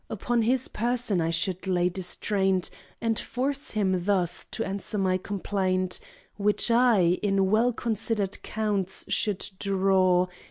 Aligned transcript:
Upon 0.09 0.41
his 0.41 0.67
person 0.67 1.21
I 1.21 1.29
should 1.29 1.67
lay 1.67 1.87
distraint 1.87 2.71
And 3.01 3.19
force 3.19 3.69
him 3.73 4.05
thus 4.05 4.45
to 4.45 4.65
answer 4.65 4.97
my 4.97 5.19
complaint, 5.19 5.99
Which 6.37 6.71
I, 6.71 7.19
in 7.21 7.51
well 7.51 7.71
considered 7.71 8.41
counts, 8.41 9.05
should 9.13 9.47
draw. 9.59 10.25